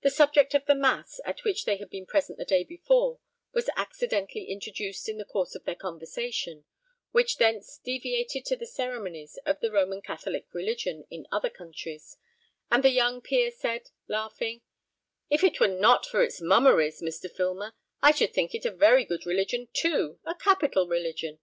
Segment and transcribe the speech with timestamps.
[0.00, 3.20] The subject of the mass, at which they had been present the day before,
[3.52, 6.64] was accidentally introduced in the course of their conversation,
[7.12, 12.16] which thence deviated to the ceremonies of the Roman Catholic religion in other countries;
[12.72, 14.62] and the young peer said, laughing,
[15.30, 17.30] "If it were not for its mummeries, Mr.
[17.30, 17.72] Filmer,
[18.02, 21.38] I should think it a very good religion too, a capital religion.